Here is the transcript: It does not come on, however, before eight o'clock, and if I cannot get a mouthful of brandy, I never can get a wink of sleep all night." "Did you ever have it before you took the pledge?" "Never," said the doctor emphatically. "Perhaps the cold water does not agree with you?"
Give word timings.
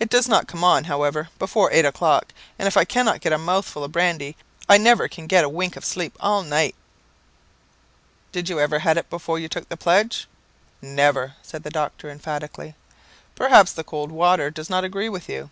It 0.00 0.10
does 0.10 0.26
not 0.26 0.48
come 0.48 0.64
on, 0.64 0.82
however, 0.86 1.28
before 1.38 1.70
eight 1.70 1.84
o'clock, 1.84 2.32
and 2.58 2.66
if 2.66 2.76
I 2.76 2.84
cannot 2.84 3.20
get 3.20 3.32
a 3.32 3.38
mouthful 3.38 3.84
of 3.84 3.92
brandy, 3.92 4.36
I 4.68 4.76
never 4.76 5.06
can 5.06 5.28
get 5.28 5.44
a 5.44 5.48
wink 5.48 5.76
of 5.76 5.84
sleep 5.84 6.16
all 6.18 6.42
night." 6.42 6.74
"Did 8.32 8.48
you 8.48 8.58
ever 8.58 8.80
have 8.80 8.96
it 8.96 9.08
before 9.08 9.38
you 9.38 9.48
took 9.48 9.68
the 9.68 9.76
pledge?" 9.76 10.26
"Never," 10.82 11.34
said 11.42 11.62
the 11.62 11.70
doctor 11.70 12.10
emphatically. 12.10 12.74
"Perhaps 13.36 13.70
the 13.70 13.84
cold 13.84 14.10
water 14.10 14.50
does 14.50 14.68
not 14.68 14.82
agree 14.82 15.08
with 15.08 15.28
you?" 15.28 15.48